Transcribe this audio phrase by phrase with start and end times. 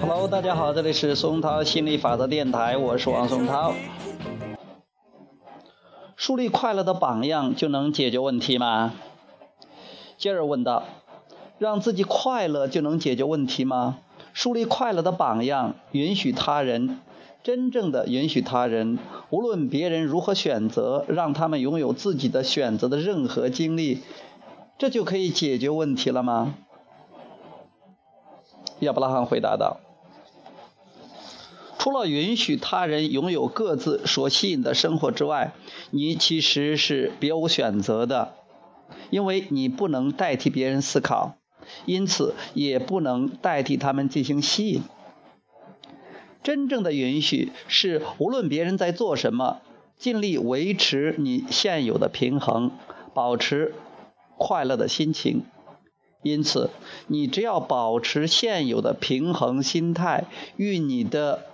[0.00, 3.72] Hello，大家好，这里是松涛心理法则电台，我是王松涛。
[6.14, 8.92] 树立快乐的榜样就能解决问题吗？
[10.18, 10.82] 接着问道：
[11.56, 14.00] 让自己快乐就能解决问题吗？
[14.34, 17.00] 树立快乐的榜样，允许他人，
[17.42, 18.98] 真正的允许他人，
[19.30, 24.02] 无论别人如何选择，让他们拥有自己的选择的任何经历，
[24.76, 26.56] 这就可以解决问题了吗？
[28.80, 29.78] 亚伯拉罕回答道。
[31.78, 35.54] 除了允许他人拥有各自所吸引的生活之外，
[35.90, 38.34] 你其实是别无选择的，
[39.08, 41.36] 因为你不能代替别人思考，
[41.86, 44.82] 因此也不能代替他们进行吸引。
[46.42, 49.62] 真正的允许是，无论别人在做什么，
[49.96, 52.72] 尽力维持你现有的平衡，
[53.14, 53.74] 保持
[54.36, 55.44] 快乐的心情。
[56.22, 56.70] 因此，
[57.06, 60.24] 你只要保持现有的平衡心态，
[60.56, 61.44] 与你的。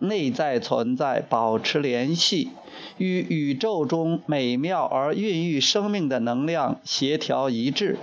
[0.00, 2.50] 内在存在，保持联系，
[2.98, 7.98] 与宇宙中美妙而孕育生命的能量协调一致。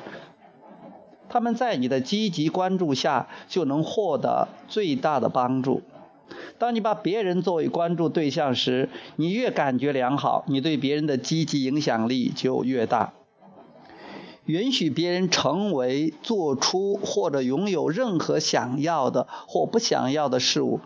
[1.29, 5.83] 他们在你的积极关注下，就能获得最大的帮助。
[6.57, 13.13] 当你把别人作为关注对象时，你越感觉良好，你对别人的积极影响力就越大。
[14.45, 20.79] 允许别人成为、做出或者拥有任何想要的或不想要的事物。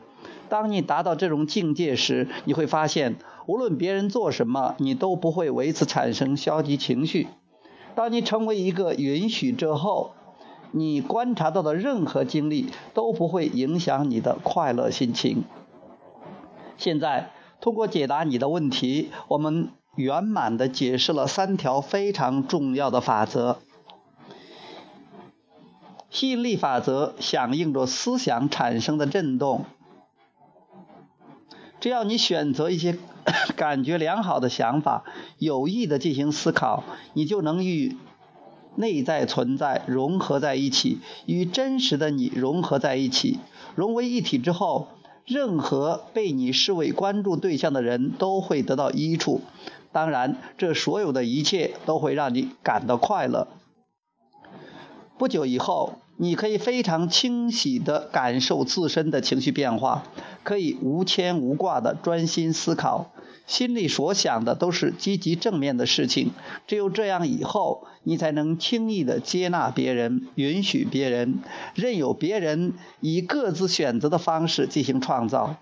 [0.47, 7.27] 当你达到这种境界时，你会发现，无论别人做什么，你都不会为此产生消极情绪。
[7.95, 10.11] 当你成为一个允许之后，
[10.71, 15.43] 你观察到的任何经历都不会影响你的快乐心情。
[16.77, 23.59] 现在，通过解答你的问题，我们圆满地解释了三条非常重要的法则。
[26.09, 29.65] 吸引力法则响应着思想产生的震动。
[31.81, 32.97] 只要你选择一些
[33.57, 35.03] 感觉良好的想法，
[35.37, 37.97] 有意的进行思考，你就能与
[38.77, 43.39] 内在存在融合在一起，与真实的你融合在一起，
[43.75, 44.87] 融为一体之后，
[45.29, 49.41] 任何被你视为关注对象的人都会得到益处。
[49.91, 53.47] 当然，这所有的一切都会让你感到快乐。
[55.17, 55.99] 不久以后。
[56.21, 60.03] 你可以非常清晰地感受自身的情绪变化，
[60.43, 63.09] 可以无牵无挂地专心思考，
[63.49, 66.33] 心里所想的都是积极正面的事情。
[66.67, 71.39] 只有这样，以后你才能轻易的接纳别人，允许别人，
[71.73, 75.55] 任由别人以各自选择的方式进行创造。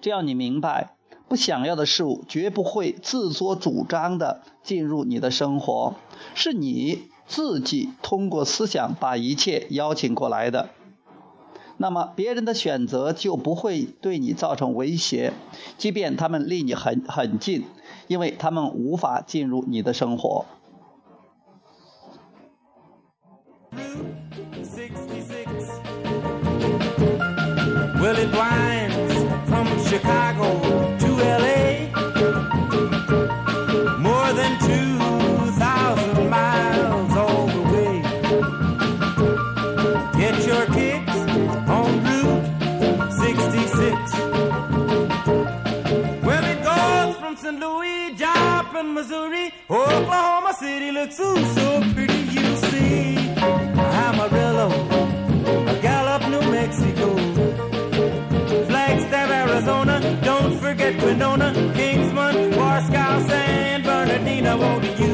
[0.00, 0.94] 只要你明白，
[1.28, 5.96] 不想要的事物绝不会自作主张的进入你的生活，
[6.36, 7.10] 是你。
[7.26, 10.68] 自己通过思想把一切邀请过来的，
[11.76, 15.32] 那么别人的选择就不会对你造成威胁，
[15.76, 17.64] 即便他们离你很很近，
[18.06, 20.44] 因为他们无法进入你的生活。
[48.94, 53.16] Missouri, Oklahoma City looks ooh so pretty, you see.
[53.36, 54.68] Amarillo,
[55.82, 57.14] Gallup, New Mexico,
[58.66, 65.13] Flagstaff, Arizona, don't forget Winona, Kingsman, Warscow, San Bernardino, won't you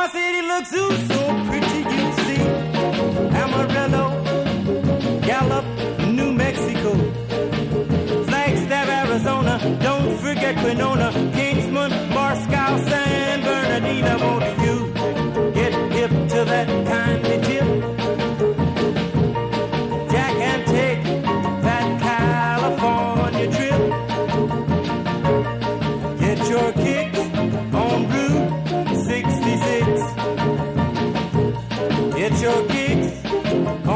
[0.00, 2.40] Mama said he looks ooh, so pretty, you see.
[3.36, 4.06] Amarillo,
[5.20, 5.66] Gallup,
[6.08, 6.94] New Mexico,
[8.24, 9.58] Flagstaff, Arizona.
[9.82, 11.19] Don't forget Winona.
[32.70, 33.89] kicks.